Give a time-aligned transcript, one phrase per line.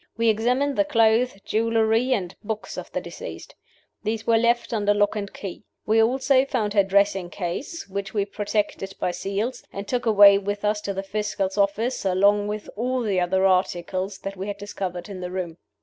[0.17, 3.53] We examined the clothes, jewelry, and books of the deceased.
[4.01, 5.63] These we left under lock and key.
[5.85, 10.65] We also found her dressing case, which we protected by seals, and took away with
[10.65, 15.07] us to the Fiscal's office, along with all the other articles that we had discovered
[15.07, 15.59] in the room.